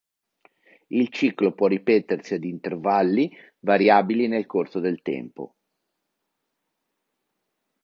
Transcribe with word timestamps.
Il 0.87 1.09
ciclo 1.09 1.51
può 1.53 1.67
ripetersi 1.67 2.33
ad 2.33 2.43
intervalli 2.43 3.31
variabili 3.59 4.27
nel 4.27 4.47
corso 4.47 4.79
del 4.79 5.03
tempo. 5.03 5.53